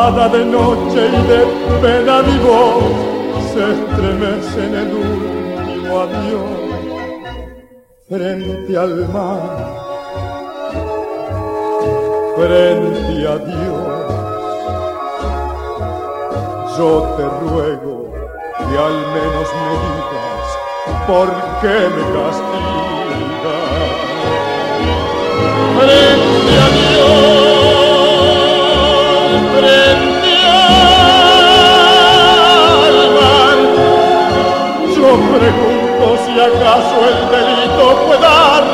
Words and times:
De 0.00 0.44
noche 0.44 1.08
y 1.08 1.20
de 1.28 1.40
pena 1.82 2.22
mi 2.22 2.38
voz 2.38 2.84
se 3.52 3.60
estremece 3.72 4.58
en 4.66 4.74
el 4.74 4.88
último 4.94 6.00
adiós 6.00 6.60
frente 8.08 8.78
al 8.78 9.08
mar, 9.10 9.42
frente 12.34 13.28
a 13.28 13.36
Dios. 13.38 13.88
Yo 16.78 16.90
te 17.16 17.24
ruego 17.44 17.94
que 18.56 18.78
al 18.78 18.98
menos 19.14 19.48
me 19.60 19.72
digas 19.84 20.46
por 21.06 21.28
qué 21.60 21.76
me 21.94 22.04
castigas. 22.16 23.60
Frente 25.78 26.52
a 26.58 26.68
Dios, 26.80 27.59
frente 29.60 30.32
al 32.86 32.96
mar, 33.16 33.58
yo 34.96 35.08
pregunto 35.34 36.04
si 36.24 36.32
acaso 36.48 36.96
el 37.10 37.20
delito 37.34 37.84
puede 38.06 38.20
dar, 38.20 38.64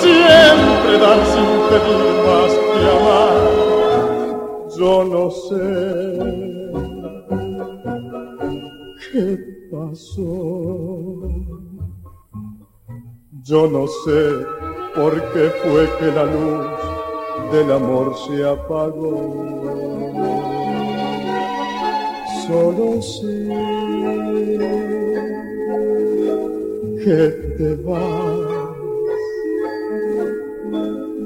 siempre 0.00 0.92
dar 0.98 1.20
sin 1.32 1.50
pedir 1.68 2.12
más 2.26 2.52
que 2.70 2.80
amar. 2.96 3.40
Yo 4.78 4.94
no 5.04 5.24
sé 5.30 5.66
qué 9.12 9.24
pasó. 9.70 11.32
Yo 13.44 13.66
no 13.66 13.86
sé 13.86 14.46
por 14.94 15.12
qué 15.32 15.50
fue 15.62 15.90
que 15.98 16.06
la 16.14 16.24
luz 16.24 17.01
del 17.50 17.72
amor 17.72 18.14
se 18.26 18.48
apagó. 18.48 19.52
Solo 22.46 23.00
sé 23.00 23.48
que 27.04 27.22
te 27.56 27.74
vas 27.82 28.62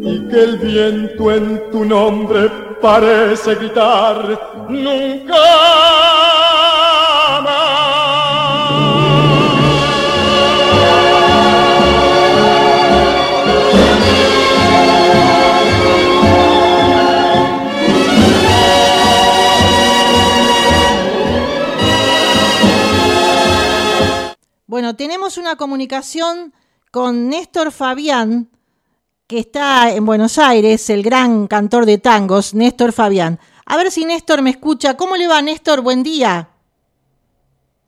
y 0.03 0.29
que 0.29 0.45
el 0.45 0.57
viento 0.59 1.33
en 1.33 1.71
tu 1.71 1.85
nombre 1.85 2.51
parece 2.81 3.55
gritar 3.55 4.67
nunca 4.69 6.36
Bueno, 24.87 24.99
tenemos 24.99 25.37
una 25.37 25.57
comunicación 25.57 26.55
con 26.93 27.29
Néstor 27.29 27.73
Fabián, 27.73 28.49
que 29.27 29.41
está 29.41 29.91
en 29.91 30.07
Buenos 30.07 30.39
Aires, 30.39 30.89
el 30.91 31.03
gran 31.03 31.49
cantor 31.49 31.87
de 31.87 31.99
tangos, 31.99 32.55
Néstor 32.55 32.93
Fabián. 32.93 33.41
A 33.65 33.77
ver 33.77 33.91
si 33.91 34.05
Néstor 34.05 34.43
me 34.43 34.51
escucha. 34.51 34.97
¿Cómo 34.97 35.17
le 35.17 35.27
va, 35.27 35.43
Néstor? 35.43 35.81
Buen 35.81 36.05
día. 36.05 36.51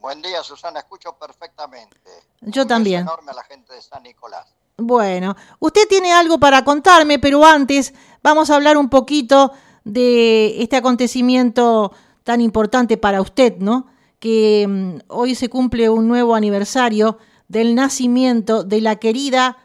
Buen 0.00 0.20
día, 0.22 0.42
Susana. 0.42 0.81
Escucho 0.81 1.12
perfectamente. 1.12 2.00
Yo 2.41 2.66
también. 2.66 3.03
enorme 3.03 3.31
a 3.31 3.34
la 3.34 3.44
gente 3.44 3.75
de 3.75 3.81
San 3.81 4.03
Nicolás. 4.03 4.53
Bueno, 4.76 5.37
usted 5.60 5.87
tiene 5.88 6.12
algo 6.12 6.41
para 6.41 6.64
contarme, 6.64 7.20
pero 7.20 7.44
antes 7.44 7.94
vamos 8.25 8.50
a 8.50 8.56
hablar 8.56 8.76
un 8.76 8.91
poquito 8.91 9.53
de 9.84 10.60
este 10.60 10.75
acontecimiento 10.75 11.92
tan 12.25 12.41
importante 12.41 12.97
para 12.97 13.20
usted, 13.20 13.58
¿no? 13.58 13.87
Que 14.19 14.67
mm, 14.69 14.99
hoy 15.09 15.34
se 15.34 15.49
cumple 15.49 15.91
un 15.91 16.09
nuevo 16.09 16.34
aniversario 16.34 17.19
del 17.49 17.75
nacimiento 17.75 18.65
de 18.65 18.81
la 18.81 18.97
querida 18.97 19.59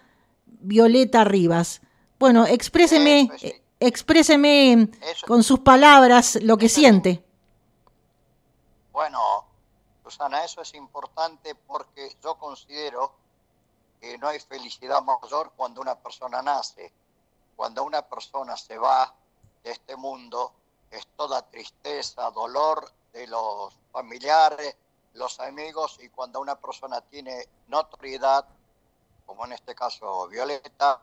Violeta 0.45 1.23
Rivas. 1.23 1.81
Bueno, 2.19 2.45
expréseme, 2.45 3.29
eh, 3.41 3.61
expréseme 3.79 4.89
con 5.27 5.43
sus 5.43 5.59
palabras 5.59 6.39
lo 6.41 6.57
que 6.57 6.69
siente. 6.69 7.23
Bueno, 8.91 9.19
Susana, 10.03 10.45
eso 10.45 10.61
es 10.61 10.73
importante 10.75 11.55
porque 11.55 12.15
yo 12.23 12.35
considero 12.35 13.13
que 13.99 14.17
no 14.17 14.27
hay 14.27 14.39
felicidad 14.39 15.01
mayor 15.01 15.51
cuando 15.55 15.81
una 15.81 15.95
persona 15.95 16.41
nace. 16.41 16.93
Cuando 17.55 17.83
una 17.83 18.01
persona 18.01 18.55
se 18.55 18.77
va 18.77 19.13
de 19.63 19.71
este 19.71 19.95
mundo, 19.95 20.53
es 20.91 21.07
toda 21.15 21.41
tristeza, 21.49 22.29
dolor 22.31 22.91
de 23.13 23.27
los 23.27 23.77
familiares, 23.91 24.75
los 25.13 25.39
amigos 25.39 25.99
y 26.01 26.09
cuando 26.09 26.41
una 26.41 26.59
persona 26.59 27.01
tiene 27.01 27.47
notoriedad, 27.67 28.45
como 29.25 29.45
en 29.45 29.53
este 29.53 29.75
caso 29.75 30.27
Violeta, 30.27 31.01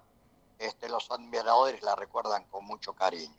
este, 0.59 0.89
los 0.89 1.11
admiradores 1.11 1.83
la 1.83 1.95
recuerdan 1.95 2.45
con 2.45 2.65
mucho 2.67 2.95
cariño. 2.95 3.35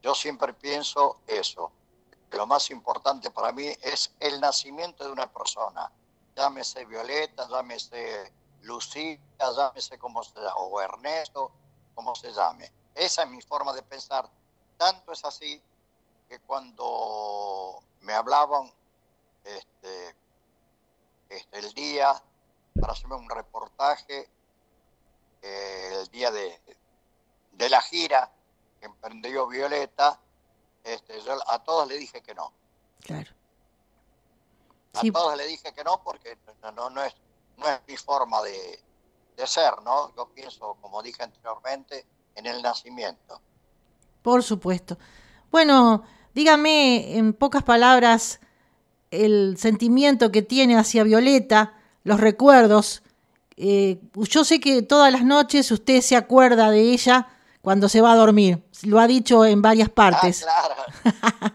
Yo 0.00 0.14
siempre 0.14 0.54
pienso 0.54 1.20
eso. 1.26 1.72
lo 2.30 2.46
más 2.46 2.70
importante 2.70 3.30
para 3.30 3.52
mí 3.52 3.68
es 3.82 4.12
el 4.18 4.40
nacimiento 4.40 5.04
de 5.04 5.12
una 5.12 5.32
persona. 5.32 5.90
Llámese 6.34 6.84
Violeta, 6.84 7.48
llámese 7.48 8.32
Lucía, 8.62 9.20
llámese 9.38 9.98
como 9.98 10.22
se 10.24 10.34
llame, 10.34 10.50
o 10.56 10.80
Ernesto, 10.80 11.52
como 11.94 12.14
se 12.16 12.32
llame. 12.32 12.72
Esa 12.94 13.22
es 13.22 13.28
mi 13.28 13.40
forma 13.40 13.72
de 13.72 13.82
pensar. 13.82 14.28
Tanto 14.76 15.12
es 15.12 15.24
así 15.24 15.62
que 16.34 16.40
cuando 16.40 17.80
me 18.00 18.12
hablaban 18.12 18.68
este, 19.44 20.16
este, 21.28 21.58
el 21.58 21.72
día 21.74 22.20
para 22.80 22.92
hacerme 22.92 23.14
un 23.14 23.30
reportaje 23.30 24.28
eh, 25.42 25.90
el 26.00 26.08
día 26.08 26.32
de, 26.32 26.60
de, 27.52 27.68
la 27.68 27.80
gira 27.82 28.32
que 28.80 28.86
emprendió 28.86 29.46
Violeta, 29.46 30.18
este, 30.82 31.20
yo 31.20 31.38
a 31.46 31.62
todos 31.62 31.86
le 31.86 31.98
dije 31.98 32.20
que 32.20 32.34
no. 32.34 32.52
Claro. 33.02 33.30
A 34.94 35.02
todos 35.02 35.36
le 35.36 35.46
dije 35.46 35.72
que 35.72 35.84
no 35.84 36.02
porque 36.02 36.36
no, 36.74 36.90
no, 36.90 37.04
es, 37.04 37.14
no 37.58 37.68
es 37.68 37.80
mi 37.86 37.96
forma 37.96 38.42
de, 38.42 38.82
de 39.36 39.46
ser, 39.46 39.80
¿no? 39.82 40.12
Yo 40.16 40.28
pienso, 40.30 40.76
como 40.80 41.00
dije 41.00 41.22
anteriormente, 41.22 42.04
en 42.34 42.46
el 42.46 42.60
nacimiento. 42.60 43.40
Por 44.22 44.42
supuesto. 44.42 44.98
Bueno, 45.50 46.04
Dígame 46.34 47.16
en 47.16 47.32
pocas 47.32 47.62
palabras 47.62 48.40
el 49.10 49.56
sentimiento 49.56 50.32
que 50.32 50.42
tiene 50.42 50.76
hacia 50.76 51.04
Violeta, 51.04 51.74
los 52.02 52.20
recuerdos. 52.20 53.02
Eh, 53.56 54.00
yo 54.14 54.44
sé 54.44 54.58
que 54.58 54.82
todas 54.82 55.12
las 55.12 55.22
noches 55.24 55.70
usted 55.70 56.00
se 56.00 56.16
acuerda 56.16 56.70
de 56.70 56.80
ella 56.80 57.28
cuando 57.62 57.88
se 57.88 58.00
va 58.00 58.12
a 58.12 58.16
dormir. 58.16 58.62
Lo 58.82 58.98
ha 58.98 59.06
dicho 59.06 59.44
en 59.44 59.62
varias 59.62 59.88
partes. 59.88 60.44
Ah, 60.48 60.68
claro. 61.02 61.54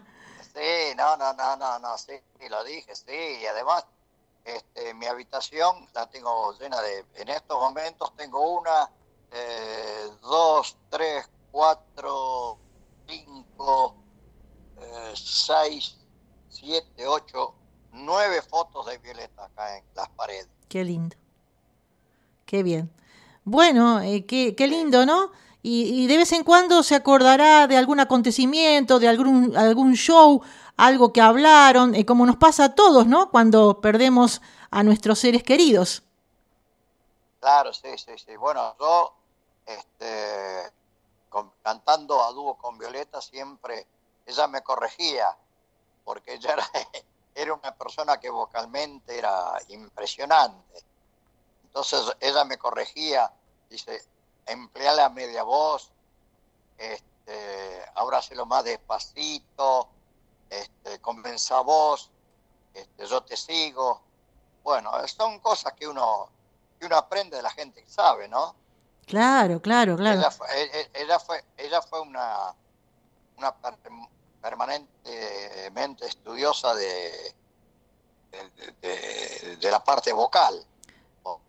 sí, 0.54 0.96
no, 0.96 1.16
no, 1.18 1.34
no, 1.34 1.56
no, 1.56 1.78
no, 1.78 1.98
sí, 1.98 2.14
lo 2.48 2.64
dije, 2.64 2.94
sí. 2.96 3.38
Y 3.42 3.46
además, 3.46 3.84
este, 4.44 4.94
mi 4.94 5.04
habitación 5.06 5.88
la 5.94 6.08
tengo 6.08 6.58
llena 6.58 6.80
de, 6.80 7.04
en 7.16 7.28
estos 7.28 7.60
momentos 7.60 8.16
tengo 8.16 8.58
una, 8.58 8.90
eh, 9.30 10.08
dos, 10.22 10.76
tres, 10.88 11.28
cuatro, 11.52 12.58
cinco, 13.06 13.96
seis, 15.14 15.96
siete, 16.48 17.06
ocho, 17.06 17.54
nueve 17.92 18.42
fotos 18.42 18.86
de 18.86 18.98
Violeta 18.98 19.44
acá 19.44 19.78
en 19.78 19.84
las 19.94 20.08
paredes. 20.10 20.48
Qué 20.68 20.84
lindo. 20.84 21.16
Qué 22.46 22.62
bien. 22.62 22.90
Bueno, 23.44 24.00
eh, 24.00 24.26
qué, 24.26 24.54
qué, 24.54 24.66
lindo, 24.66 25.06
¿no? 25.06 25.32
Y, 25.62 26.06
de 26.06 26.16
vez 26.16 26.32
en 26.32 26.42
cuando 26.42 26.82
se 26.82 26.94
acordará 26.94 27.66
de 27.66 27.76
algún 27.76 28.00
acontecimiento, 28.00 28.98
de 28.98 29.08
algún, 29.08 29.56
algún 29.56 29.94
show, 29.94 30.42
algo 30.76 31.12
que 31.12 31.20
hablaron, 31.20 31.94
eh, 31.94 32.06
como 32.06 32.24
nos 32.24 32.36
pasa 32.36 32.64
a 32.64 32.74
todos, 32.74 33.06
¿no? 33.06 33.30
Cuando 33.30 33.80
perdemos 33.80 34.40
a 34.70 34.82
nuestros 34.82 35.18
seres 35.18 35.42
queridos. 35.42 36.02
Claro, 37.40 37.72
sí, 37.74 37.88
sí, 37.96 38.12
sí. 38.16 38.36
Bueno, 38.36 38.74
yo, 38.80 39.14
este, 39.66 40.72
cantando 41.62 42.22
a 42.22 42.32
dúo 42.32 42.56
con 42.56 42.78
Violeta, 42.78 43.20
siempre 43.20 43.86
ella 44.30 44.46
me 44.46 44.62
corregía, 44.62 45.36
porque 46.04 46.34
ella 46.34 46.54
era, 46.54 46.70
era 47.34 47.54
una 47.54 47.74
persona 47.74 48.18
que 48.18 48.30
vocalmente 48.30 49.18
era 49.18 49.58
impresionante. 49.68 50.84
Entonces 51.64 52.16
ella 52.20 52.44
me 52.44 52.58
corregía, 52.58 53.32
dice, 53.68 54.02
emplea 54.46 54.92
la 54.92 55.08
media 55.08 55.42
voz, 55.42 55.92
este, 56.78 57.84
ahora 57.94 58.20
lo 58.32 58.46
más 58.46 58.64
despacito, 58.64 59.88
este, 60.48 61.00
convenza 61.00 61.60
voz, 61.60 62.10
este, 62.74 63.06
yo 63.06 63.22
te 63.22 63.36
sigo. 63.36 64.02
Bueno, 64.62 64.90
son 65.06 65.38
cosas 65.38 65.72
que 65.74 65.86
uno, 65.86 66.28
que 66.78 66.86
uno 66.86 66.96
aprende 66.96 67.36
de 67.36 67.42
la 67.42 67.50
gente 67.50 67.82
que 67.82 67.90
sabe, 67.90 68.28
¿no? 68.28 68.54
Claro, 69.06 69.60
claro, 69.60 69.96
claro. 69.96 70.20
Ella 70.20 70.30
fue, 70.30 70.46
e, 70.52 70.80
e, 70.80 70.90
ella 70.94 71.18
fue, 71.18 71.44
ella 71.56 71.82
fue 71.82 72.00
una, 72.00 72.54
una 73.36 73.52
permanentemente 74.40 76.06
estudiosa 76.06 76.74
de, 76.74 77.34
de, 78.80 79.70
la 79.70 79.82
parte 79.82 80.12
vocal, 80.12 80.64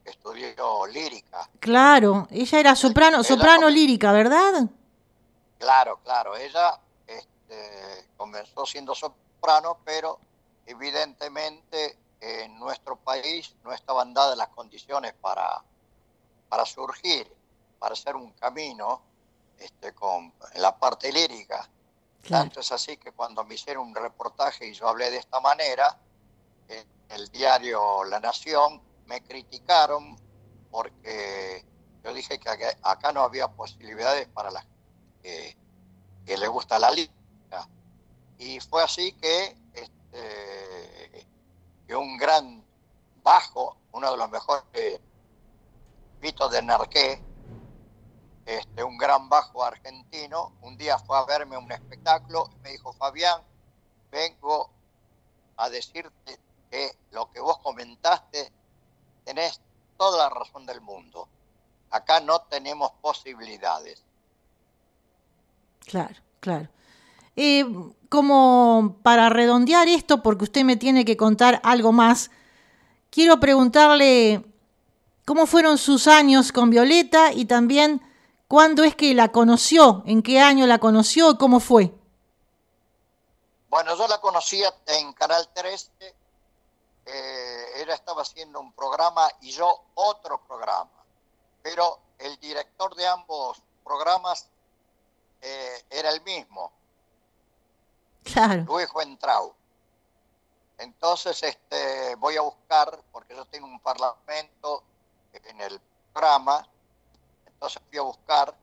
estudió 0.06 0.86
lírica. 0.88 1.50
Claro, 1.60 2.28
ella 2.32 2.60
era 2.60 2.76
soprano, 2.76 3.24
soprano 3.24 3.70
lírica, 3.70 4.12
¿verdad? 4.12 4.68
Claro, 5.58 6.00
claro, 6.04 6.36
ella 6.36 6.80
este, 7.08 8.08
comenzó 8.18 8.66
siendo 8.66 8.94
soprano, 8.96 9.80
pero 9.86 10.20
evidentemente 10.66 11.98
en 12.20 12.60
nuestro 12.60 12.96
país 12.96 13.56
no 13.64 13.74
estaban 13.74 14.14
dadas 14.14 14.38
las 14.38 14.50
condiciones 14.50 15.14
para, 15.14 15.64
para 16.50 16.66
surgir, 16.66 17.32
para 17.80 17.94
hacer 17.94 18.16
un 18.16 18.32
camino 18.34 19.02
este, 19.58 19.94
con, 19.94 20.34
en 20.54 20.62
la 20.62 20.78
parte 20.78 21.12
lírica. 21.12 21.68
Tanto 22.28 22.60
es 22.60 22.72
así 22.72 22.98
que 22.98 23.12
cuando 23.12 23.44
me 23.44 23.56
hicieron 23.56 23.88
un 23.88 23.96
reportaje 23.96 24.68
y 24.68 24.74
yo 24.74 24.88
hablé 24.88 25.10
de 25.10 25.18
esta 25.18 25.40
manera, 25.40 26.00
en 26.68 26.88
el 27.10 27.28
diario 27.30 28.04
La 28.04 28.20
Nación 28.20 28.82
me 29.08 29.22
criticaron 29.24 30.16
porque 30.70 31.66
yo 32.04 32.14
dije 32.14 32.40
que 32.40 32.50
acá 32.82 33.12
no 33.12 33.22
había 33.22 33.48
posibilidades 33.50 34.28
para 34.28 34.52
las 34.52 34.66
que, 35.22 35.58
que 36.26 36.38
le 36.38 36.48
gusta 36.48 36.80
la 36.80 36.92
lírica. 36.92 37.68
Y 38.38 38.60
fue 38.60 38.84
así 38.84 39.14
que, 39.14 39.56
este, 39.74 41.28
un 41.96 42.18
gran 42.18 42.64
bajo, 43.22 43.78
uno 43.92 44.12
de 44.12 44.18
los 44.18 44.30
mejores 44.30 45.02
mitos 46.22 46.52
de 46.52 46.62
Narqué, 46.62 47.24
este, 48.46 48.84
un 48.84 48.98
gran 48.98 49.30
bajo 49.30 49.64
argentino, 49.64 50.54
un 50.62 50.78
día 50.78 50.98
fue 50.98 51.18
a 51.18 51.26
verme 51.26 51.58
un 51.58 51.72
espectáculo 51.72 52.50
y 52.56 52.64
me 52.64 52.72
dijo, 52.72 52.94
Fabián, 52.94 53.42
vengo 54.12 54.70
a 55.58 55.70
decirte 55.70 56.40
que 56.70 56.92
lo 57.12 57.32
que 57.32 57.40
vos 57.40 57.60
comentaste 57.60 58.52
tenés 59.24 59.62
toda 59.98 60.18
la 60.18 60.30
razón 60.30 60.66
del 60.66 60.82
mundo. 60.82 61.28
Acá 61.92 62.20
no 62.20 62.42
tenemos 62.42 62.92
posibilidades. 63.02 64.04
Claro, 65.86 66.16
claro. 66.40 66.70
Eh, 67.36 67.66
como 68.10 68.98
para 69.04 69.30
redondear 69.30 69.88
esto, 69.88 70.22
porque 70.22 70.46
usted 70.46 70.64
me 70.64 70.76
tiene 70.76 71.06
que 71.06 71.18
contar 71.18 71.62
algo 71.64 71.92
más, 71.92 72.32
quiero 73.10 73.40
preguntarle 73.40 74.44
cómo 75.26 75.46
fueron 75.46 75.78
sus 75.78 76.08
años 76.08 76.52
con 76.52 76.70
Violeta 76.70 77.32
y 77.32 77.46
también 77.46 78.02
cuándo 78.52 78.84
es 78.84 78.98
que 78.98 79.14
la 79.14 79.30
conoció, 79.30 80.04
en 80.06 80.22
qué 80.22 80.42
año 80.42 80.68
la 80.68 80.78
conoció 80.78 81.38
cómo 81.38 81.62
fue. 81.62 81.96
Bueno, 83.70 83.96
yo 83.96 84.10
la 84.10 84.20
conocía 84.20 84.76
en 84.88 85.14
Canal 85.14 85.48
13, 85.54 85.90
eh, 87.06 87.66
ella 87.78 87.94
estaba 87.94 88.24
haciendo 88.24 88.60
un 88.60 88.74
programa 88.74 89.26
y 89.40 89.52
yo 89.52 89.74
otro 89.94 90.42
programa, 90.46 90.92
pero 91.62 92.00
el 92.20 92.38
director 92.42 92.94
de 92.96 93.08
ambos 93.08 93.64
programas 93.86 94.50
eh, 95.40 95.86
era 95.90 96.10
el 96.10 96.22
mismo, 96.24 96.74
claro. 98.26 98.64
Luis 98.68 98.90
Juentrau. 98.90 99.54
Entonces 100.78 101.42
este, 101.42 102.16
voy 102.16 102.36
a 102.36 102.42
buscar, 102.42 103.00
porque 103.14 103.34
yo 103.34 103.46
tengo 103.46 103.68
un 103.68 103.80
parlamento 103.80 104.84
en 105.32 105.62
el 105.62 105.80
programa, 106.12 106.68
entonces 107.62 107.82
fui 107.90 108.00
a 108.00 108.02
buscar 108.02 108.56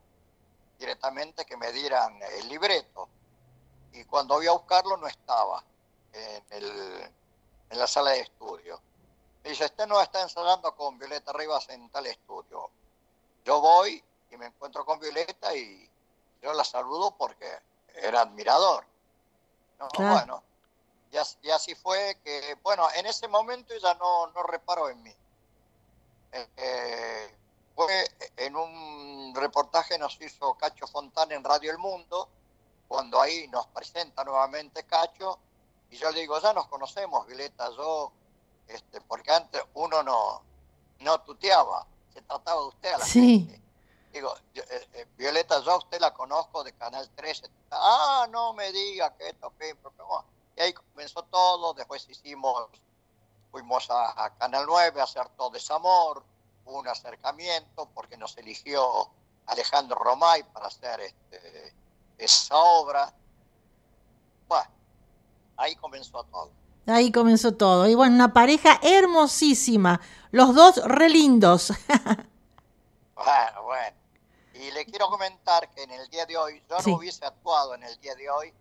directamente 0.76 1.44
que 1.44 1.56
me 1.56 1.70
dieran 1.70 2.20
el 2.20 2.48
libreto. 2.48 3.08
Y 3.92 4.02
cuando 4.04 4.34
voy 4.34 4.48
a 4.48 4.52
buscarlo 4.52 4.96
no 4.96 5.06
estaba 5.06 5.62
en, 6.12 6.44
el, 6.50 7.12
en 7.70 7.78
la 7.78 7.86
sala 7.86 8.10
de 8.10 8.22
estudio. 8.22 8.80
Me 9.44 9.50
dice, 9.50 9.66
este 9.66 9.86
no 9.86 10.00
está 10.00 10.20
ensayando 10.20 10.74
con 10.74 10.98
Violeta 10.98 11.32
Rivas 11.32 11.68
en 11.68 11.88
tal 11.90 12.06
estudio. 12.06 12.70
Yo 13.44 13.60
voy 13.60 14.02
y 14.32 14.36
me 14.36 14.46
encuentro 14.46 14.84
con 14.84 14.98
Violeta 14.98 15.54
y 15.54 15.88
yo 16.42 16.52
la 16.52 16.64
saludo 16.64 17.14
porque 17.16 17.48
era 17.94 18.22
admirador. 18.22 18.84
No, 19.78 19.88
Bueno, 19.96 20.42
y, 21.12 21.50
así 21.50 21.76
fue 21.76 22.18
que, 22.24 22.58
bueno, 22.64 22.88
en 22.96 23.06
ese 23.06 23.28
momento 23.28 23.74
ella 23.74 23.94
no, 23.94 24.26
no 24.32 24.42
reparó 24.42 24.88
en 24.88 25.00
mí. 25.04 25.14
Eh, 26.32 26.48
eh, 26.56 27.38
fue 27.78 28.10
en 28.36 28.56
un 28.56 29.32
reportaje 29.36 29.98
nos 29.98 30.20
hizo 30.20 30.54
Cacho 30.54 30.88
Fontana 30.88 31.36
en 31.36 31.44
Radio 31.44 31.70
El 31.70 31.78
Mundo, 31.78 32.28
cuando 32.88 33.20
ahí 33.20 33.46
nos 33.46 33.69
presenta 33.69 34.25
nuevamente 34.25 34.82
Cacho, 34.82 35.38
y 35.88 35.96
yo 35.96 36.10
le 36.10 36.22
digo, 36.22 36.40
ya 36.40 36.52
nos 36.52 36.66
conocemos, 36.66 37.25
Violeta, 37.28 37.70
yo, 37.76 38.10
este, 38.66 39.00
porque 39.02 39.30
antes 39.30 39.62
uno 39.75 40.02
no, 40.02 40.42
no 40.98 41.20
tuteaba, 41.20 41.86
se 42.12 42.20
trataba 42.22 42.62
de 42.62 42.66
usted 42.66 42.92
a 42.94 42.98
la 42.98 43.06
gente. 43.06 43.62
Digo, 44.12 44.34
eh, 44.54 44.88
eh, 44.94 45.06
Violeta, 45.16 45.60
yo 45.60 45.70
a 45.70 45.76
usted 45.76 46.00
la 46.00 46.12
conozco 46.12 46.64
de 46.64 46.72
Canal 46.72 47.08
13. 47.10 47.48
Ah, 47.70 48.26
no 48.28 48.54
me 48.54 48.72
diga 48.72 49.14
que 49.16 49.28
esto, 49.28 49.52
y 50.56 50.60
ahí 50.60 50.72
comenzó 50.72 51.22
todo, 51.22 51.74
después 51.74 52.08
hicimos, 52.08 52.70
fuimos 53.52 53.88
a, 53.88 54.24
a 54.24 54.34
Canal 54.34 54.64
9 54.66 55.00
a 55.00 55.04
hacer 55.04 55.28
todo 55.36 55.50
desamor, 55.50 56.24
un 56.69 56.88
acercamiento 56.88 57.88
porque 57.94 58.17
nos 58.17 58.37
eligió 58.37 59.11
Alejandro 59.47 59.99
Romay 59.99 60.43
para 60.53 60.67
hacer 60.67 61.00
este, 61.00 61.75
esa 62.19 62.56
obra. 62.56 63.12
Bueno, 64.47 64.70
ahí 65.56 65.75
comenzó 65.76 66.23
todo. 66.25 66.53
Ahí 66.87 67.13
comenzó 67.13 67.55
todo. 67.55 67.89
Y 67.89 67.94
bueno, 67.94 68.15
una 68.15 68.32
pareja 68.32 68.79
hermosísima. 68.82 70.01
Los 70.31 70.55
dos 70.55 70.77
re 70.84 71.08
lindos. 71.08 71.72
bueno, 73.15 73.63
bueno. 73.65 73.96
Y 74.55 74.70
le 74.72 74.84
quiero 74.87 75.08
comentar 75.08 75.70
que 75.70 75.82
en 75.82 75.91
el 75.91 76.08
día 76.08 76.27
de 76.27 76.37
hoy, 76.37 76.63
yo 76.69 76.77
no 76.87 76.96
hubiese 76.96 77.25
actuado 77.25 77.75
en 77.75 77.84
el 77.84 77.98
día 78.01 78.15
de 78.15 78.29
hoy 78.29 78.53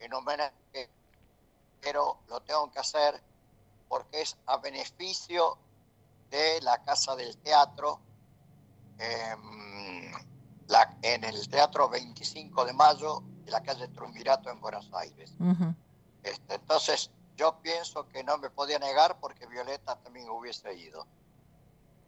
en 0.00 0.12
homenaje, 0.14 0.90
pero 1.80 2.18
lo 2.28 2.40
tengo 2.40 2.70
que 2.70 2.78
hacer 2.78 3.22
porque 3.88 4.22
es 4.22 4.36
a 4.46 4.56
beneficio 4.56 5.58
de 6.32 6.62
la 6.62 6.82
Casa 6.82 7.14
del 7.14 7.36
Teatro, 7.36 8.00
em, 8.98 10.10
en 11.02 11.24
el 11.24 11.48
Teatro 11.48 11.90
25 11.90 12.64
de 12.64 12.72
Mayo 12.72 13.22
de 13.44 13.50
la 13.50 13.62
calle 13.62 13.86
Trumbirato 13.88 14.48
en 14.50 14.58
Buenos 14.58 14.88
Aires. 14.94 15.34
este, 16.22 16.54
entonces, 16.54 17.10
yo 17.36 17.58
pienso 17.62 18.08
que 18.08 18.24
no 18.24 18.38
me 18.38 18.48
podía 18.48 18.78
negar 18.78 19.18
porque 19.20 19.46
Violeta 19.46 19.96
también 19.96 20.30
hubiese 20.30 20.74
ido. 20.74 21.06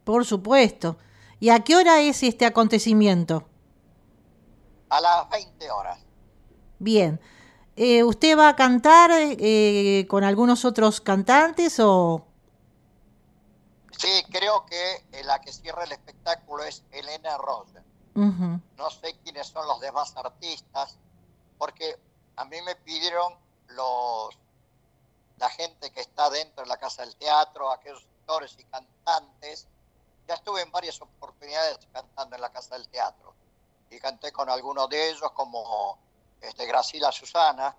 Por 0.03 0.25
supuesto. 0.25 0.97
¿Y 1.39 1.49
a 1.49 1.59
qué 1.59 1.75
hora 1.75 2.01
es 2.01 2.23
este 2.23 2.45
acontecimiento? 2.45 3.47
A 4.89 5.01
las 5.01 5.29
20 5.29 5.69
horas. 5.69 5.99
Bien. 6.79 7.19
Eh, 7.75 8.03
¿Usted 8.03 8.37
va 8.37 8.49
a 8.49 8.55
cantar 8.55 9.11
eh, 9.13 10.07
con 10.09 10.23
algunos 10.23 10.65
otros 10.65 10.99
cantantes 11.01 11.79
o...? 11.79 12.25
Sí, 13.97 14.23
creo 14.31 14.65
que 14.65 15.05
eh, 15.11 15.23
la 15.23 15.39
que 15.39 15.51
cierra 15.51 15.83
el 15.83 15.91
espectáculo 15.91 16.63
es 16.63 16.83
Elena 16.91 17.37
Roger. 17.37 17.83
No 18.15 18.89
sé 18.91 19.17
quiénes 19.23 19.47
son 19.47 19.67
los 19.67 19.81
demás 19.81 20.15
artistas, 20.15 20.97
porque 21.57 21.99
a 22.37 22.45
mí 22.45 22.61
me 22.61 22.75
pidieron 22.77 23.33
los 23.67 24.37
la 25.37 25.49
gente 25.49 25.91
que 25.91 25.99
está 25.99 26.29
dentro 26.29 26.63
de 26.63 26.69
la 26.69 26.77
Casa 26.77 27.03
del 27.03 27.13
Teatro, 27.17 27.69
aquellos 27.69 28.05
actores 28.21 28.55
y 28.57 28.63
cantantes. 28.63 29.67
Ya 30.27 30.35
estuve 30.35 30.61
en 30.61 30.71
varias 30.71 31.01
oportunidades 31.01 31.79
cantando 31.91 32.35
en 32.35 32.41
la 32.41 32.51
Casa 32.51 32.75
del 32.75 32.87
Teatro 32.87 33.33
y 33.89 33.99
canté 33.99 34.31
con 34.31 34.49
algunos 34.49 34.89
de 34.89 35.09
ellos, 35.09 35.31
como 35.33 35.97
este, 36.39 36.65
Graciela 36.65 37.11
Susana, 37.11 37.75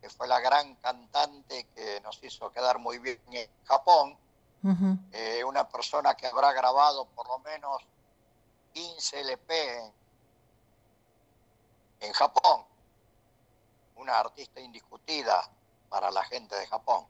que 0.00 0.08
fue 0.10 0.28
la 0.28 0.38
gran 0.38 0.76
cantante 0.76 1.68
que 1.74 2.00
nos 2.02 2.22
hizo 2.22 2.52
quedar 2.52 2.78
muy 2.78 2.98
bien 2.98 3.20
en 3.32 3.50
Japón 3.64 4.16
eh, 4.64 5.42
una 5.44 5.68
persona 5.68 6.14
que 6.14 6.26
habrá 6.26 6.52
grabado 6.52 7.06
por 7.16 7.26
lo 7.26 7.40
menos 7.40 7.82
15 8.72 9.20
LP 9.20 9.52
en, 12.00 12.12
Japón, 12.12 12.62
una 13.96 14.18
artista 14.18 14.60
indiscutida 14.60 15.48
para 15.88 16.10
la 16.10 16.22
gente 16.24 16.54
de 16.54 16.66
Japón. 16.66 17.04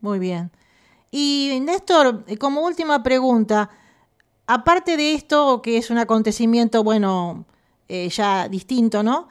Muy 0.00 0.18
bien. 0.18 0.50
Y 1.10 1.58
Néstor, 1.62 2.24
como 2.38 2.62
última 2.62 3.02
pregunta, 3.02 3.70
aparte 4.46 4.96
de 4.96 5.14
esto, 5.14 5.60
que 5.62 5.78
es 5.78 5.90
un 5.90 5.98
acontecimiento, 5.98 6.82
bueno, 6.82 7.44
eh, 7.88 8.08
ya 8.08 8.48
distinto, 8.48 9.02
¿no? 9.02 9.28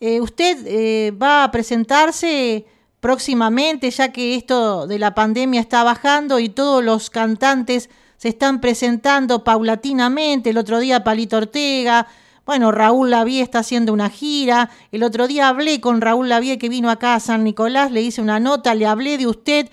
Eh, 0.00 0.20
¿Usted 0.20 1.16
va 1.20 1.44
a 1.44 1.50
presentarse 1.50 2.66
próximamente, 3.00 3.90
ya 3.90 4.12
que 4.12 4.36
esto 4.36 4.86
de 4.86 4.98
la 4.98 5.14
pandemia 5.14 5.60
está 5.60 5.82
bajando 5.82 6.38
y 6.38 6.48
todos 6.48 6.84
los 6.84 7.10
cantantes 7.10 7.90
se 8.16 8.28
están 8.28 8.60
presentando 8.60 9.42
paulatinamente. 9.44 10.50
El 10.50 10.58
otro 10.58 10.78
día 10.78 11.02
Palito 11.02 11.38
Ortega, 11.38 12.06
bueno, 12.44 12.72
Raúl 12.72 13.10
Lavie 13.10 13.40
está 13.42 13.60
haciendo 13.60 13.92
una 13.92 14.10
gira. 14.10 14.70
El 14.92 15.02
otro 15.02 15.26
día 15.26 15.48
hablé 15.48 15.80
con 15.80 16.00
Raúl 16.00 16.28
Lavie 16.28 16.58
que 16.58 16.68
vino 16.68 16.90
acá 16.90 17.14
a 17.14 17.20
San 17.20 17.44
Nicolás, 17.44 17.90
le 17.90 18.02
hice 18.02 18.20
una 18.20 18.40
nota, 18.40 18.74
le 18.74 18.86
hablé 18.86 19.16
de 19.16 19.26
usted, 19.26 19.70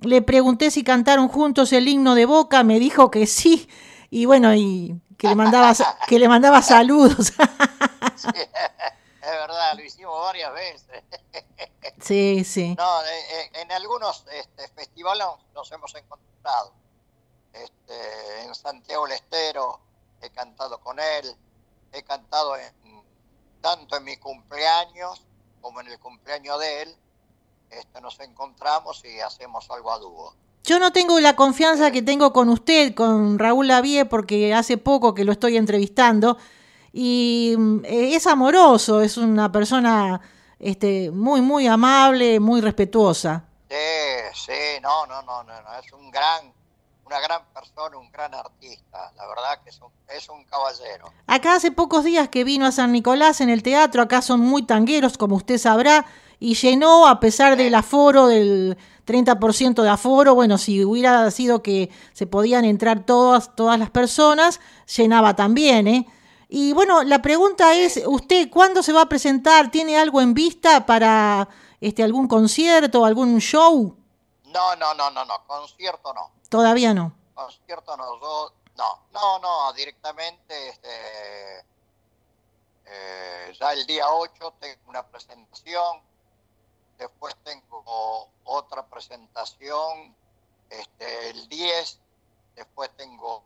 le 0.00 0.22
pregunté 0.22 0.70
si 0.70 0.84
cantaron 0.84 1.28
juntos 1.28 1.72
el 1.72 1.88
himno 1.88 2.14
de 2.14 2.26
Boca, 2.26 2.62
me 2.62 2.78
dijo 2.78 3.10
que 3.10 3.26
sí. 3.26 3.68
Y 4.10 4.26
bueno, 4.26 4.54
y 4.54 4.94
que 5.16 5.28
le 5.28 5.34
mandaba, 5.34 5.74
que 6.06 6.18
le 6.18 6.28
mandaba 6.28 6.62
saludos. 6.62 7.32
lo 9.74 9.82
hicimos 9.82 10.20
varias 10.20 10.52
veces. 10.52 11.04
Sí, 12.00 12.44
sí. 12.44 12.76
No, 12.78 13.00
en 13.54 13.72
algunos 13.72 14.24
este, 14.30 14.68
festivales 14.68 15.26
nos 15.52 15.70
hemos 15.72 15.92
encontrado. 15.96 16.72
Este, 17.52 18.42
en 18.44 18.54
Santiago 18.54 19.04
del 19.04 19.16
Estero 19.16 19.80
he 20.22 20.30
cantado 20.30 20.78
con 20.80 21.00
él, 21.00 21.34
he 21.92 22.02
cantado 22.04 22.54
tanto 23.60 23.96
en 23.96 24.04
mi 24.04 24.16
cumpleaños 24.16 25.22
como 25.60 25.80
en 25.80 25.88
el 25.88 25.98
cumpleaños 25.98 26.60
de 26.60 26.82
él. 26.82 26.96
Este, 27.70 28.00
nos 28.00 28.20
encontramos 28.20 29.04
y 29.04 29.18
hacemos 29.20 29.68
algo 29.70 29.90
a 29.92 29.98
dúo. 29.98 30.34
Yo 30.64 30.78
no 30.78 30.92
tengo 30.92 31.18
la 31.18 31.34
confianza 31.34 31.90
que 31.90 32.02
tengo 32.02 32.32
con 32.32 32.48
usted, 32.48 32.94
con 32.94 33.38
Raúl 33.38 33.68
Lavie, 33.68 34.04
porque 34.04 34.54
hace 34.54 34.76
poco 34.76 35.14
que 35.14 35.24
lo 35.24 35.32
estoy 35.32 35.56
entrevistando 35.56 36.38
y 36.92 37.54
mm, 37.56 37.80
es 37.84 38.26
amoroso, 38.26 39.00
es 39.00 39.16
una 39.16 39.50
persona 39.50 40.20
este, 40.58 41.10
muy, 41.10 41.40
muy 41.40 41.66
amable, 41.66 42.40
muy 42.40 42.60
respetuosa. 42.60 43.44
Sí, 43.68 43.76
sí, 44.34 44.80
no, 44.82 45.06
no, 45.06 45.22
no, 45.22 45.42
no, 45.44 45.52
es 45.82 45.92
un 45.92 46.10
gran, 46.10 46.52
una 47.04 47.20
gran 47.20 47.42
persona, 47.52 47.98
un 47.98 48.10
gran 48.10 48.34
artista, 48.34 49.12
la 49.16 49.26
verdad 49.26 49.62
que 49.62 49.70
es 49.70 49.80
un, 49.80 49.92
es 50.08 50.28
un 50.28 50.44
caballero. 50.44 51.12
Acá 51.26 51.54
hace 51.56 51.70
pocos 51.70 52.04
días 52.04 52.28
que 52.28 52.44
vino 52.44 52.66
a 52.66 52.72
San 52.72 52.92
Nicolás 52.92 53.40
en 53.40 53.50
el 53.50 53.62
teatro, 53.62 54.02
acá 54.02 54.22
son 54.22 54.40
muy 54.40 54.62
tangueros, 54.62 55.18
como 55.18 55.36
usted 55.36 55.58
sabrá, 55.58 56.06
y 56.40 56.54
llenó 56.54 57.06
a 57.06 57.20
pesar 57.20 57.56
del 57.56 57.74
aforo 57.74 58.28
del 58.28 58.78
30% 59.06 59.82
de 59.82 59.88
aforo, 59.88 60.34
bueno, 60.34 60.56
si 60.58 60.84
hubiera 60.84 61.30
sido 61.30 61.62
que 61.62 61.90
se 62.12 62.26
podían 62.26 62.64
entrar 62.64 63.04
todas, 63.04 63.54
todas 63.56 63.78
las 63.78 63.90
personas, 63.90 64.60
llenaba 64.96 65.34
también, 65.34 65.88
¿eh? 65.88 66.06
Y 66.48 66.72
bueno, 66.72 67.02
la 67.02 67.20
pregunta 67.20 67.74
es, 67.74 68.02
¿usted 68.06 68.48
cuándo 68.50 68.82
se 68.82 68.94
va 68.94 69.02
a 69.02 69.08
presentar? 69.08 69.70
¿Tiene 69.70 69.98
algo 69.98 70.22
en 70.22 70.32
vista 70.32 70.86
para 70.86 71.46
este 71.78 72.02
algún 72.02 72.26
concierto, 72.26 73.04
algún 73.04 73.38
show? 73.38 73.94
No, 74.44 74.76
no, 74.76 74.94
no, 74.94 75.10
no, 75.10 75.26
no, 75.26 75.46
concierto 75.46 76.14
no. 76.14 76.30
Todavía 76.48 76.94
no. 76.94 77.12
Concierto 77.34 77.94
no, 77.98 78.18
yo, 78.18 78.52
no, 78.76 79.00
no, 79.12 79.38
no, 79.40 79.72
directamente, 79.74 80.70
este, 80.70 81.58
eh, 82.86 83.52
ya 83.60 83.74
el 83.74 83.86
día 83.86 84.08
8 84.08 84.54
tengo 84.58 84.80
una 84.86 85.06
presentación, 85.06 86.00
después 86.96 87.36
tengo 87.44 88.30
otra 88.44 88.86
presentación 88.86 90.16
este, 90.70 91.30
el 91.30 91.46
10, 91.50 92.00
después 92.56 92.90
tengo 92.96 93.42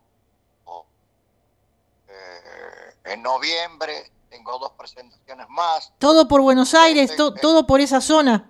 en 3.05 3.21
noviembre, 3.21 4.11
tengo 4.29 4.57
dos 4.59 4.71
presentaciones 4.71 5.47
más. 5.49 5.93
Todo 5.99 6.27
por 6.27 6.41
Buenos 6.41 6.73
Aires, 6.73 7.15
todo 7.15 7.67
por 7.67 7.81
esa 7.81 8.01
zona. 8.01 8.49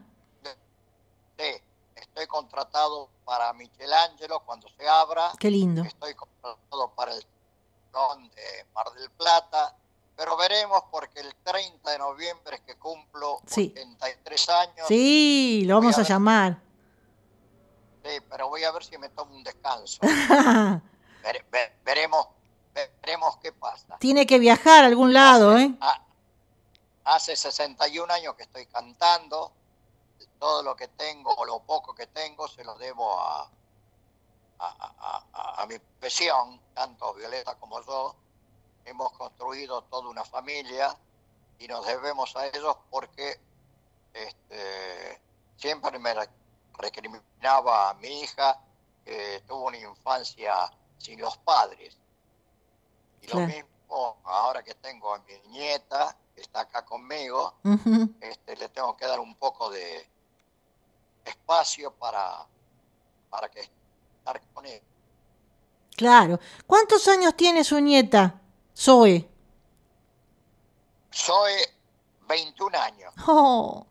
Sí, 1.38 1.62
estoy 1.95 2.27
contratado 2.27 3.10
para 3.25 3.51
Michelangelo 3.53 4.41
cuando 4.45 4.67
se 4.69 4.88
abra. 4.88 5.31
Qué 5.39 5.50
lindo. 5.50 5.83
Estoy 5.83 6.13
contratado 6.13 6.91
para 6.95 7.13
el 7.13 7.25
de 8.36 8.65
Mar 8.74 8.91
del 8.93 9.12
Plata 9.12 9.75
pero 10.15 10.38
veremos 10.38 10.83
porque 10.91 11.19
el 11.19 11.33
30 11.43 11.91
de 11.91 11.98
noviembre 11.98 12.57
es 12.57 12.62
que 12.62 12.75
cumplo 12.75 13.39
sí. 13.45 13.74
83 13.75 14.50
años. 14.50 14.88
Sí, 14.88 15.63
lo 15.65 15.75
vamos 15.75 15.98
a, 15.98 16.03
llamar. 16.03 16.62
Sí, 18.03 18.19
pero 18.29 18.48
voy 18.50 18.63
a 18.63 18.72
ver 18.72 18.83
si 18.83 18.98
me 18.98 19.10
tomo 19.10 19.36
un 19.36 19.43
descanso. 19.43 20.00
veremos, 21.86 22.27
veremos 22.74 23.38
qué 23.38 23.51
pasa. 23.51 23.98
Tiene 24.00 24.25
que 24.25 24.39
viajar 24.39 24.84
a 24.84 24.88
algún 24.88 25.13
lado, 25.13 25.51
hace, 25.51 25.63
¿eh? 25.63 25.77
hace 27.03 27.36
61 27.36 28.13
años 28.13 28.36
que 28.36 28.44
estoy 28.44 28.65
cantando. 28.68 29.51
Todo 30.39 30.62
lo 30.62 30.75
que 30.75 30.89
tengo 30.89 31.34
o 31.34 31.46
lo 31.46 31.62
poco 31.62 31.96
que 31.96 32.08
tengo 32.08 32.50
se 32.50 32.65
lo 32.65 32.75
debo 32.75 33.18
a, 33.18 33.50
a, 34.60 35.24
a, 35.34 35.62
a 35.62 35.65
mi 35.65 35.80
profesión, 35.80 36.60
tanto 36.74 37.13
Violeta 37.13 37.56
como 37.56 37.82
yo 37.82 38.15
hemos 38.86 39.12
construido 39.13 39.84
toda 39.84 40.10
una 40.10 40.24
familia 40.24 40.96
y 41.60 41.68
nos 41.68 41.86
debemos 41.86 42.36
a 42.36 42.48
ellos 42.48 42.75
porque 42.89 43.39
este, 44.13 45.22
siempre 45.58 45.98
me 46.00 46.13
recriminaba 46.77 47.92
a 47.92 47.94
mi 47.96 48.22
hija 48.22 48.60
que 49.06 49.44
tuvo 49.48 49.68
una 49.68 49.77
infancia 49.77 50.72
sin 50.98 51.20
los 51.20 51.38
padres. 51.38 51.98
Y 53.24 53.27
lo 53.27 53.39
mismo 53.48 54.18
ahora 54.25 54.63
que 54.63 54.74
tengo 54.75 55.13
a 55.13 55.20
mi 55.20 55.51
nieta, 55.51 56.15
que 56.36 56.42
está 56.42 56.62
acá 56.62 56.84
conmigo, 56.84 57.56
este, 58.22 58.56
le 58.56 58.70
tengo 58.70 58.98
que 58.98 59.06
dar 59.06 59.20
un 59.20 59.36
poco 59.36 59.70
de 59.70 60.08
espacio 61.25 61.92
para, 61.94 62.46
para 63.30 63.50
que 63.50 63.62
estar 63.62 64.42
con 64.53 64.65
él. 64.65 64.82
Claro. 65.96 66.39
¿Cuántos 66.65 67.08
años 67.08 67.36
tiene 67.36 67.63
su 67.63 67.80
nieta? 67.80 68.42
Zoe. 68.75 69.30
Zoe, 71.13 71.75
21 72.27 72.77
años. 72.77 73.13
Oh, 73.27 73.86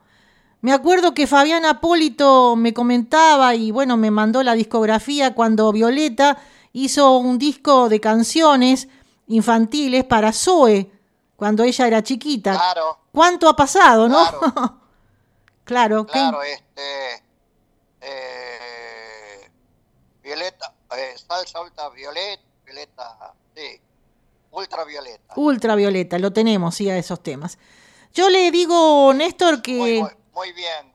me 0.60 0.72
acuerdo 0.72 1.14
que 1.14 1.28
Fabián 1.28 1.64
Apólito 1.64 2.56
me 2.56 2.74
comentaba 2.74 3.54
y 3.54 3.70
bueno, 3.70 3.96
me 3.96 4.10
mandó 4.10 4.42
la 4.42 4.54
discografía 4.54 5.34
cuando 5.34 5.70
Violeta 5.70 6.38
hizo 6.72 7.18
un 7.18 7.38
disco 7.38 7.88
de 7.88 8.00
canciones 8.00 8.88
infantiles 9.32 10.04
para 10.04 10.32
Zoe, 10.32 10.90
cuando 11.36 11.64
ella 11.64 11.86
era 11.86 12.02
chiquita. 12.02 12.52
Claro. 12.52 12.98
¿Cuánto 13.12 13.48
ha 13.48 13.56
pasado, 13.56 14.08
no? 14.08 14.24
Claro. 15.64 16.06
claro, 16.12 16.42
este. 16.42 17.24
Eh, 18.00 19.50
Violeta, 20.22 20.74
eh, 20.96 21.14
salsa 21.16 21.58
alta, 21.60 21.88
Violeta, 21.90 22.42
Violeta, 22.64 23.34
sí. 23.54 23.80
Ultravioleta. 24.50 25.34
Ultravioleta, 25.36 26.18
lo 26.18 26.32
tenemos, 26.32 26.74
sí, 26.74 26.90
a 26.90 26.96
esos 26.96 27.22
temas. 27.22 27.58
Yo 28.12 28.28
le 28.28 28.50
digo, 28.50 29.12
Néstor, 29.14 29.62
que... 29.62 30.04
Muy, 30.34 30.52
bien. 30.52 30.92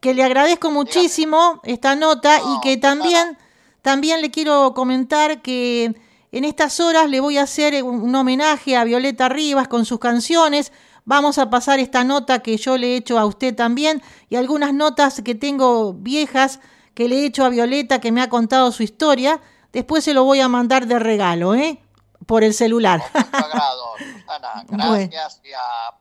Que 0.00 0.12
le 0.14 0.22
agradezco 0.22 0.70
muchísimo 0.70 1.60
esta 1.62 1.94
nota 1.94 2.38
y 2.38 2.60
que 2.60 2.76
también, 2.76 3.38
también 3.82 4.20
le 4.20 4.30
quiero 4.30 4.74
comentar 4.74 5.40
que 5.42 5.94
en 6.32 6.44
estas 6.44 6.80
horas 6.80 7.08
le 7.08 7.20
voy 7.20 7.38
a 7.38 7.42
hacer 7.42 7.82
un, 7.82 8.14
homenaje 8.14 8.76
a 8.76 8.84
Violeta 8.84 9.28
Rivas 9.28 9.68
con 9.68 9.84
sus 9.84 9.98
canciones. 9.98 10.72
Vamos 11.04 11.38
a 11.38 11.50
pasar 11.50 11.80
esta 11.80 12.04
nota 12.04 12.40
que 12.40 12.56
yo 12.56 12.76
le 12.76 12.92
he 12.92 12.96
hecho 12.96 13.18
a 13.18 13.26
usted 13.26 13.54
también 13.54 14.02
y 14.28 14.36
algunas 14.36 14.72
notas 14.72 15.22
que 15.22 15.34
tengo 15.34 15.94
viejas 15.94 16.60
que 16.94 17.08
le 17.08 17.20
he 17.20 17.26
hecho 17.26 17.44
a 17.44 17.48
Violeta 17.48 18.00
que 18.00 18.12
me 18.12 18.22
ha 18.22 18.28
contado 18.28 18.70
su 18.72 18.82
historia. 18.82 19.40
Después 19.72 20.04
se 20.04 20.14
lo 20.14 20.24
voy 20.24 20.40
a 20.40 20.48
mandar 20.48 20.86
de 20.86 20.98
regalo, 20.98 21.54
¿eh? 21.54 21.80
por 22.26 22.44
el 22.44 22.54
celular. 22.54 23.02
Gracias 24.68 25.40
y 25.42 25.52
a 25.52 25.94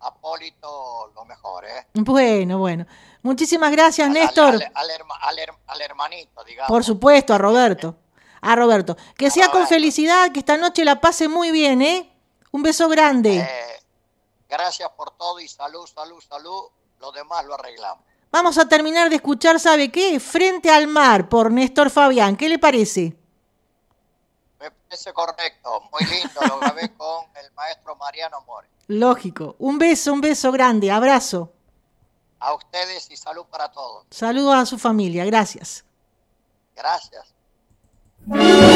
Apólito 0.00 1.12
lo 1.14 1.24
mejor, 1.24 1.64
¿eh? 1.64 1.86
Bueno, 1.94 2.58
bueno. 2.58 2.86
Muchísimas 3.22 3.72
gracias, 3.72 4.08
Néstor. 4.10 4.58
Al, 4.74 5.80
hermanito, 5.80 6.44
digamos. 6.44 6.68
Por 6.68 6.84
supuesto, 6.84 7.34
a 7.34 7.38
Roberto. 7.38 7.96
A 8.40 8.56
Roberto. 8.56 8.96
Que 9.16 9.30
sea 9.30 9.50
con 9.50 9.66
felicidad, 9.66 10.32
que 10.32 10.40
esta 10.40 10.56
noche 10.56 10.84
la 10.84 11.00
pase 11.00 11.28
muy 11.28 11.50
bien, 11.50 11.82
¿eh? 11.82 12.12
Un 12.52 12.62
beso 12.62 12.88
grande. 12.88 13.38
Eh, 13.38 13.82
gracias 14.48 14.88
por 14.96 15.10
todo 15.16 15.40
y 15.40 15.48
salud, 15.48 15.86
salud, 15.86 16.22
salud. 16.26 16.64
Lo 17.00 17.12
demás 17.12 17.44
lo 17.44 17.54
arreglamos. 17.54 18.04
Vamos 18.30 18.58
a 18.58 18.68
terminar 18.68 19.08
de 19.08 19.16
escuchar, 19.16 19.58
¿sabe 19.60 19.90
qué? 19.90 20.20
Frente 20.20 20.70
al 20.70 20.86
mar 20.86 21.28
por 21.28 21.50
Néstor 21.50 21.90
Fabián. 21.90 22.36
¿Qué 22.36 22.48
le 22.48 22.58
parece? 22.58 23.16
Me 24.58 24.70
parece 24.70 25.12
correcto, 25.12 25.82
muy 25.92 26.04
lindo, 26.10 26.40
lo 26.48 26.58
grabé 26.58 26.92
con 26.96 27.24
el 27.36 27.50
maestro 27.52 27.96
Mariano 27.96 28.40
More. 28.46 28.68
Lógico. 28.88 29.56
Un 29.58 29.78
beso, 29.78 30.12
un 30.12 30.20
beso 30.20 30.52
grande, 30.52 30.90
abrazo. 30.90 31.52
A 32.38 32.54
ustedes 32.54 33.10
y 33.10 33.16
salud 33.16 33.46
para 33.46 33.70
todos. 33.70 34.06
Saludos 34.10 34.54
a 34.54 34.66
su 34.66 34.78
familia, 34.78 35.24
gracias. 35.24 35.84
Gracias. 36.74 37.35
Al 38.28 38.66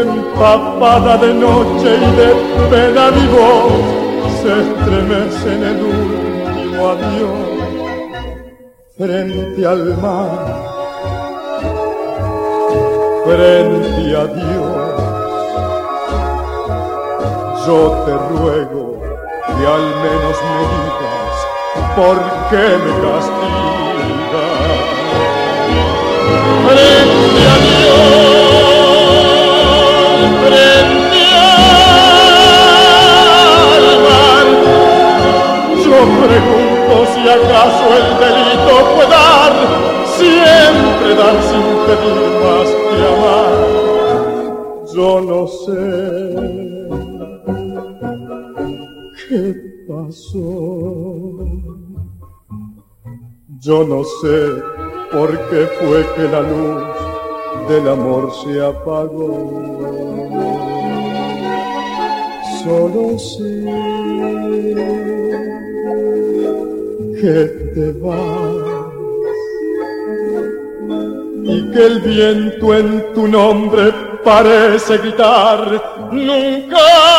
empapada 0.00 1.16
de 1.18 1.34
noche 1.34 1.96
y 1.96 2.10
de 2.16 2.28
pena 2.70 3.10
mi 3.10 3.26
voz 3.28 3.72
se 4.40 4.50
estremece 4.62 5.48
en 5.54 5.62
el 5.62 5.78
último 5.84 6.80
adiós 6.88 7.46
frente 8.96 9.66
al 9.66 9.84
mar, 9.98 10.30
frente 13.24 14.16
a 14.16 14.26
Dios. 14.26 14.96
Yo 17.66 17.80
te 18.06 18.12
ruego 18.12 18.84
que 19.46 19.66
al 19.66 19.86
menos 20.04 20.36
me 20.46 20.60
digas 20.72 21.36
por 21.96 22.16
qué 22.48 22.66
me 22.84 22.92
castigas. 23.02 24.95
Pregunto 36.22 36.94
si 37.12 37.22
acaso 37.28 37.84
el 37.96 38.08
delito 38.20 38.74
puede 38.94 39.10
dar, 39.10 39.52
siempre 40.16 41.14
dar 41.14 41.36
sin 41.48 41.66
pedir 41.86 42.30
más 42.42 42.68
que 42.86 42.98
amar. 43.14 43.54
Yo 44.94 45.10
no 45.20 45.46
sé 45.46 45.82
qué 49.28 49.40
pasó. 49.88 50.46
Yo 53.60 53.84
no 53.84 54.04
sé 54.20 54.36
por 55.10 55.30
qué 55.48 55.66
fue 55.80 56.06
que 56.14 56.24
la 56.30 56.40
luz 56.40 57.06
del 57.68 57.88
amor 57.88 58.32
se 58.44 58.64
apagó. 58.64 59.32
Solo 62.62 63.18
sé 63.18 63.85
que 67.26 67.44
te 67.74 67.92
vas 68.02 68.86
y 71.42 71.72
que 71.72 71.86
el 71.86 72.00
viento 72.00 72.72
en 72.72 73.12
tu 73.14 73.26
nombre 73.26 73.92
parece 74.24 74.98
gritar 74.98 76.08
nunca 76.12 77.15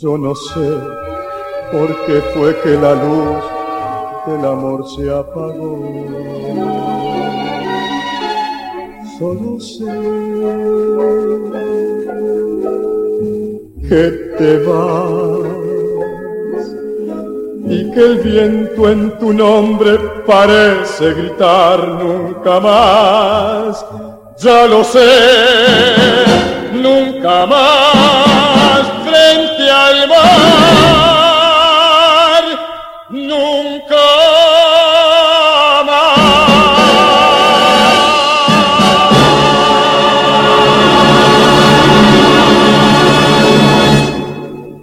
Yo 0.00 0.16
no 0.16 0.32
sé 0.32 0.78
por 1.72 1.88
qué 2.06 2.22
fue 2.32 2.56
que 2.60 2.76
la 2.76 2.94
luz 2.94 3.42
del 4.28 4.44
amor 4.44 4.88
se 4.94 5.10
apagó. 5.10 5.82
Solo 9.18 9.58
sé 9.58 9.84
que 13.88 14.04
te 14.38 14.58
vas 14.58 15.48
y 17.66 17.90
que 17.90 18.00
el 18.00 18.18
viento 18.18 18.88
en 18.90 19.18
tu 19.18 19.32
nombre 19.32 19.98
parece 20.24 21.12
gritar 21.12 21.88
nunca 21.88 22.60
más. 22.60 23.84
Ya 24.38 24.64
lo 24.68 24.84
sé, 24.84 25.08
nunca 26.72 27.46
más. 27.46 27.87